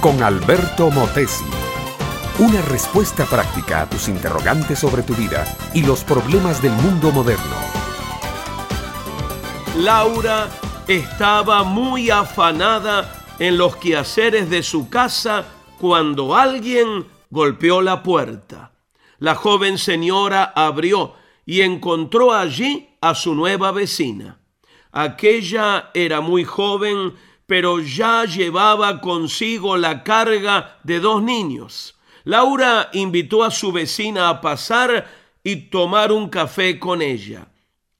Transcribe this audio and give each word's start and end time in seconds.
con 0.00 0.22
Alberto 0.22 0.88
Motesi. 0.88 1.44
Una 2.38 2.62
respuesta 2.62 3.24
práctica 3.24 3.80
a 3.80 3.90
tus 3.90 4.06
interrogantes 4.06 4.78
sobre 4.78 5.02
tu 5.02 5.14
vida 5.14 5.44
y 5.74 5.82
los 5.82 6.04
problemas 6.04 6.62
del 6.62 6.70
mundo 6.70 7.10
moderno. 7.10 7.56
Laura 9.78 10.48
estaba 10.86 11.64
muy 11.64 12.08
afanada 12.08 13.26
en 13.40 13.58
los 13.58 13.74
quehaceres 13.76 14.48
de 14.48 14.62
su 14.62 14.88
casa 14.88 15.44
cuando 15.80 16.36
alguien 16.36 17.06
golpeó 17.28 17.82
la 17.82 18.04
puerta. 18.04 18.70
La 19.18 19.34
joven 19.34 19.76
señora 19.76 20.52
abrió 20.54 21.14
y 21.44 21.62
encontró 21.62 22.32
allí 22.32 22.90
a 23.00 23.16
su 23.16 23.34
nueva 23.34 23.72
vecina. 23.72 24.38
Aquella 24.92 25.90
era 25.94 26.20
muy 26.20 26.44
joven, 26.44 27.14
pero 27.46 27.80
ya 27.80 28.24
llevaba 28.24 29.00
consigo 29.00 29.76
la 29.76 30.02
carga 30.02 30.78
de 30.82 31.00
dos 31.00 31.22
niños. 31.22 31.94
Laura 32.24 32.90
invitó 32.92 33.44
a 33.44 33.50
su 33.50 33.70
vecina 33.70 34.28
a 34.28 34.40
pasar 34.40 35.08
y 35.44 35.68
tomar 35.70 36.10
un 36.10 36.28
café 36.28 36.78
con 36.80 37.00
ella. 37.00 37.46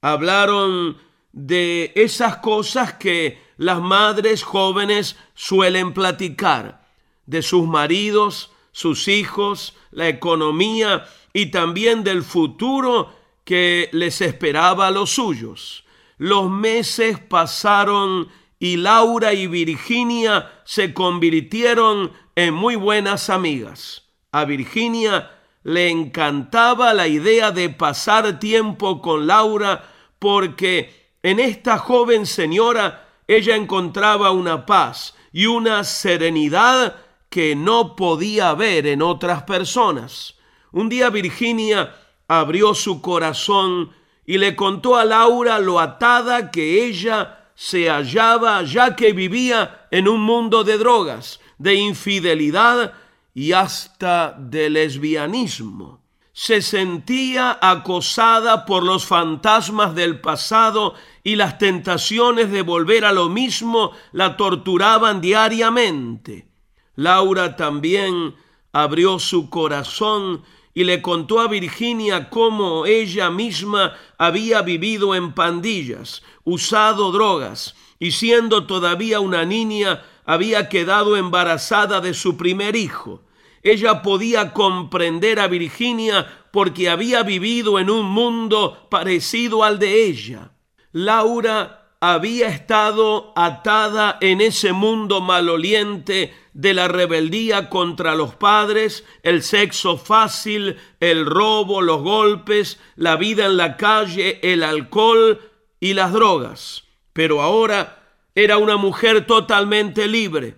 Hablaron 0.02 0.98
de 1.32 1.92
esas 1.94 2.38
cosas 2.38 2.94
que 2.94 3.40
las 3.56 3.80
madres 3.80 4.42
jóvenes 4.42 5.16
suelen 5.34 5.94
platicar, 5.94 6.84
de 7.24 7.42
sus 7.42 7.66
maridos, 7.66 8.50
sus 8.72 9.06
hijos, 9.06 9.74
la 9.90 10.08
economía 10.08 11.06
y 11.32 11.46
también 11.46 12.02
del 12.02 12.22
futuro 12.22 13.14
que 13.44 13.88
les 13.92 14.20
esperaba 14.20 14.88
a 14.88 14.90
los 14.90 15.10
suyos. 15.10 15.84
Los 16.18 16.50
meses 16.50 17.18
pasaron 17.20 18.28
y 18.66 18.76
Laura 18.76 19.32
y 19.32 19.46
Virginia 19.46 20.50
se 20.64 20.92
convirtieron 20.92 22.10
en 22.34 22.52
muy 22.52 22.74
buenas 22.74 23.30
amigas. 23.30 24.08
A 24.32 24.44
Virginia 24.44 25.30
le 25.62 25.88
encantaba 25.88 26.92
la 26.92 27.06
idea 27.06 27.52
de 27.52 27.70
pasar 27.70 28.40
tiempo 28.40 29.00
con 29.00 29.28
Laura 29.28 29.84
porque 30.18 31.12
en 31.22 31.38
esta 31.38 31.78
joven 31.78 32.26
señora 32.26 33.06
ella 33.28 33.54
encontraba 33.54 34.32
una 34.32 34.66
paz 34.66 35.14
y 35.32 35.46
una 35.46 35.84
serenidad 35.84 36.96
que 37.30 37.54
no 37.54 37.94
podía 37.94 38.52
ver 38.54 38.88
en 38.88 39.00
otras 39.00 39.44
personas. 39.44 40.34
Un 40.72 40.88
día 40.88 41.08
Virginia 41.10 41.94
abrió 42.26 42.74
su 42.74 43.00
corazón 43.00 43.92
y 44.24 44.38
le 44.38 44.56
contó 44.56 44.96
a 44.96 45.04
Laura 45.04 45.60
lo 45.60 45.78
atada 45.78 46.50
que 46.50 46.84
ella 46.84 47.35
se 47.56 47.88
hallaba 47.88 48.62
ya 48.62 48.94
que 48.94 49.14
vivía 49.14 49.88
en 49.90 50.06
un 50.06 50.20
mundo 50.20 50.62
de 50.62 50.76
drogas, 50.76 51.40
de 51.58 51.74
infidelidad 51.74 52.92
y 53.34 53.52
hasta 53.52 54.36
de 54.38 54.68
lesbianismo. 54.68 56.04
Se 56.34 56.60
sentía 56.60 57.58
acosada 57.62 58.66
por 58.66 58.82
los 58.82 59.06
fantasmas 59.06 59.94
del 59.94 60.20
pasado 60.20 60.94
y 61.24 61.36
las 61.36 61.56
tentaciones 61.56 62.50
de 62.50 62.60
volver 62.60 63.06
a 63.06 63.12
lo 63.12 63.30
mismo 63.30 63.92
la 64.12 64.36
torturaban 64.36 65.22
diariamente. 65.22 66.46
Laura 66.94 67.56
también 67.56 68.34
abrió 68.72 69.18
su 69.18 69.48
corazón 69.48 70.44
y 70.76 70.84
le 70.84 71.00
contó 71.00 71.40
a 71.40 71.48
Virginia 71.48 72.28
cómo 72.28 72.84
ella 72.84 73.30
misma 73.30 73.94
había 74.18 74.60
vivido 74.60 75.14
en 75.14 75.32
pandillas, 75.32 76.22
usado 76.44 77.12
drogas 77.12 77.74
y 77.98 78.10
siendo 78.10 78.66
todavía 78.66 79.20
una 79.20 79.46
niña 79.46 80.02
había 80.26 80.68
quedado 80.68 81.16
embarazada 81.16 82.02
de 82.02 82.12
su 82.12 82.36
primer 82.36 82.76
hijo. 82.76 83.22
Ella 83.62 84.02
podía 84.02 84.52
comprender 84.52 85.40
a 85.40 85.46
Virginia 85.46 86.26
porque 86.52 86.90
había 86.90 87.22
vivido 87.22 87.78
en 87.78 87.88
un 87.88 88.04
mundo 88.04 88.86
parecido 88.90 89.64
al 89.64 89.78
de 89.78 90.04
ella. 90.04 90.52
Laura 90.92 91.85
había 92.14 92.48
estado 92.48 93.32
atada 93.34 94.16
en 94.20 94.40
ese 94.40 94.72
mundo 94.72 95.20
maloliente 95.20 96.32
de 96.52 96.72
la 96.72 96.86
rebeldía 96.86 97.68
contra 97.68 98.14
los 98.14 98.34
padres, 98.34 99.04
el 99.24 99.42
sexo 99.42 99.98
fácil, 99.98 100.76
el 101.00 101.26
robo, 101.26 101.82
los 101.82 102.02
golpes, 102.02 102.78
la 102.94 103.16
vida 103.16 103.46
en 103.46 103.56
la 103.56 103.76
calle, 103.76 104.38
el 104.42 104.62
alcohol 104.62 105.40
y 105.80 105.94
las 105.94 106.12
drogas. 106.12 106.84
Pero 107.12 107.42
ahora 107.42 108.04
era 108.36 108.58
una 108.58 108.76
mujer 108.76 109.26
totalmente 109.26 110.06
libre. 110.06 110.54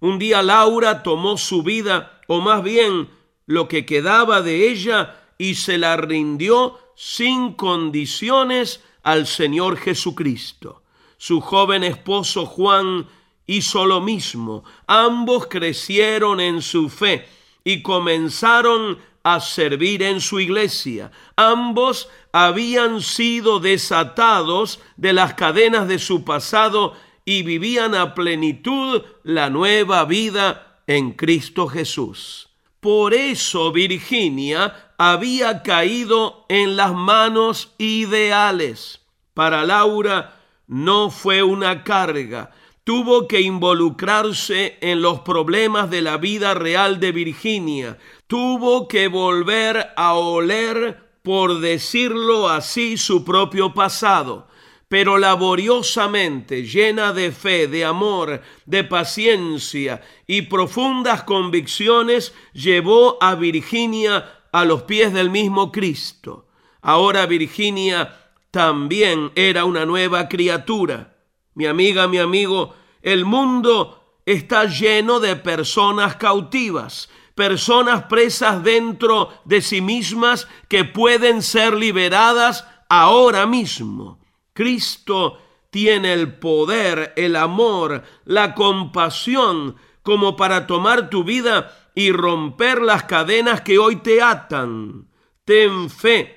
Un 0.00 0.18
día 0.18 0.42
Laura 0.42 1.02
tomó 1.02 1.36
su 1.36 1.62
vida, 1.62 2.20
o 2.26 2.40
más 2.40 2.62
bien 2.62 3.10
lo 3.44 3.68
que 3.68 3.84
quedaba 3.84 4.40
de 4.40 4.70
ella, 4.70 5.20
y 5.36 5.56
se 5.56 5.76
la 5.76 5.98
rindió 5.98 6.78
sin 6.96 7.52
condiciones 7.52 8.82
al 9.02 9.26
Señor 9.26 9.76
Jesucristo. 9.76 10.82
Su 11.18 11.40
joven 11.40 11.84
esposo 11.84 12.46
Juan 12.46 13.06
hizo 13.46 13.86
lo 13.86 14.00
mismo. 14.00 14.64
Ambos 14.86 15.46
crecieron 15.46 16.40
en 16.40 16.62
su 16.62 16.88
fe 16.88 17.28
y 17.64 17.82
comenzaron 17.82 18.98
a 19.22 19.40
servir 19.40 20.02
en 20.02 20.20
su 20.20 20.38
iglesia. 20.38 21.10
Ambos 21.34 22.08
habían 22.32 23.00
sido 23.00 23.58
desatados 23.58 24.78
de 24.96 25.12
las 25.12 25.34
cadenas 25.34 25.88
de 25.88 25.98
su 25.98 26.24
pasado 26.24 26.94
y 27.24 27.42
vivían 27.42 27.94
a 27.94 28.14
plenitud 28.14 29.02
la 29.24 29.50
nueva 29.50 30.04
vida 30.04 30.80
en 30.86 31.12
Cristo 31.12 31.66
Jesús. 31.66 32.50
Por 32.78 33.14
eso 33.14 33.72
Virginia 33.72 34.92
había 34.96 35.62
caído 35.64 36.46
en 36.48 36.76
las 36.76 36.94
manos 36.94 37.74
ideales. 37.78 39.00
Para 39.34 39.64
Laura 39.64 40.35
no 40.66 41.10
fue 41.10 41.42
una 41.42 41.84
carga, 41.84 42.50
tuvo 42.84 43.26
que 43.26 43.40
involucrarse 43.40 44.78
en 44.80 45.02
los 45.02 45.20
problemas 45.20 45.90
de 45.90 46.02
la 46.02 46.18
vida 46.18 46.54
real 46.54 47.00
de 47.00 47.12
Virginia, 47.12 47.98
tuvo 48.26 48.86
que 48.86 49.08
volver 49.08 49.88
a 49.96 50.14
oler, 50.14 51.18
por 51.22 51.58
decirlo 51.58 52.48
así, 52.48 52.96
su 52.96 53.24
propio 53.24 53.74
pasado. 53.74 54.46
Pero 54.88 55.18
laboriosamente, 55.18 56.62
llena 56.62 57.12
de 57.12 57.32
fe, 57.32 57.66
de 57.66 57.84
amor, 57.84 58.40
de 58.66 58.84
paciencia 58.84 60.00
y 60.28 60.42
profundas 60.42 61.24
convicciones, 61.24 62.34
llevó 62.52 63.18
a 63.20 63.34
Virginia 63.34 64.44
a 64.52 64.64
los 64.64 64.82
pies 64.82 65.12
del 65.12 65.30
mismo 65.30 65.72
Cristo. 65.72 66.46
Ahora 66.82 67.26
Virginia 67.26 68.25
también 68.56 69.32
era 69.34 69.66
una 69.66 69.84
nueva 69.84 70.30
criatura. 70.30 71.14
Mi 71.52 71.66
amiga, 71.66 72.08
mi 72.08 72.16
amigo, 72.16 72.74
el 73.02 73.26
mundo 73.26 74.18
está 74.24 74.64
lleno 74.64 75.20
de 75.20 75.36
personas 75.36 76.16
cautivas, 76.16 77.10
personas 77.34 78.04
presas 78.04 78.64
dentro 78.64 79.28
de 79.44 79.60
sí 79.60 79.82
mismas 79.82 80.48
que 80.68 80.84
pueden 80.86 81.42
ser 81.42 81.74
liberadas 81.74 82.66
ahora 82.88 83.44
mismo. 83.44 84.20
Cristo 84.54 85.38
tiene 85.68 86.14
el 86.14 86.38
poder, 86.38 87.12
el 87.16 87.36
amor, 87.36 88.04
la 88.24 88.54
compasión 88.54 89.76
como 90.00 90.34
para 90.34 90.66
tomar 90.66 91.10
tu 91.10 91.24
vida 91.24 91.90
y 91.94 92.10
romper 92.10 92.80
las 92.80 93.02
cadenas 93.02 93.60
que 93.60 93.78
hoy 93.78 93.96
te 93.96 94.22
atan. 94.22 95.10
Ten 95.44 95.90
fe, 95.90 96.35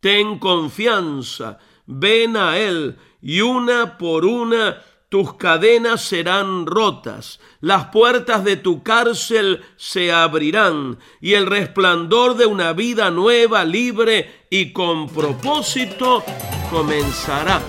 ten 0.00 0.38
confianza, 0.38 1.58
ven 1.86 2.36
a 2.36 2.58
Él 2.58 2.98
y 3.20 3.40
una 3.40 3.98
por 3.98 4.24
una 4.24 4.82
tus 5.10 5.34
cadenas 5.34 6.02
serán 6.02 6.66
rotas, 6.66 7.40
las 7.60 7.86
puertas 7.86 8.44
de 8.44 8.56
tu 8.56 8.84
cárcel 8.84 9.60
se 9.76 10.12
abrirán 10.12 11.00
y 11.20 11.34
el 11.34 11.46
resplandor 11.46 12.36
de 12.36 12.46
una 12.46 12.72
vida 12.74 13.10
nueva, 13.10 13.64
libre 13.64 14.46
y 14.50 14.72
con 14.72 15.08
propósito 15.08 16.22
comenzará 16.70 17.60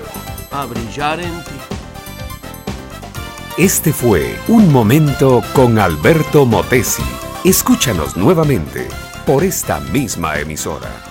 a 0.52 0.66
brillar 0.66 1.20
en 1.20 1.44
ti. 1.44 1.52
Este 3.58 3.92
fue 3.92 4.38
Un 4.48 4.72
Momento 4.72 5.42
con 5.54 5.80
Alberto 5.80 6.46
Motesi. 6.46 7.04
Escúchanos 7.44 8.16
nuevamente 8.16 8.88
por 9.26 9.44
esta 9.44 9.80
misma 9.80 10.38
emisora. 10.38 11.11